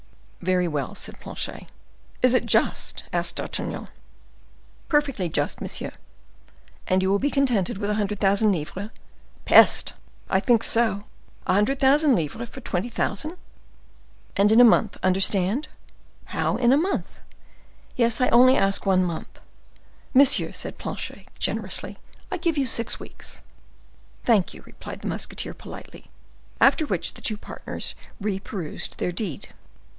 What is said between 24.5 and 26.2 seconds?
you," replied the musketeer, politely;